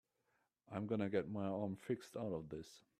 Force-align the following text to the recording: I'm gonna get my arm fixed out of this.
I'm 0.71 0.87
gonna 0.87 1.09
get 1.11 1.29
my 1.29 1.45
arm 1.45 1.75
fixed 1.75 2.17
out 2.17 2.33
of 2.33 2.49
this. 2.49 2.83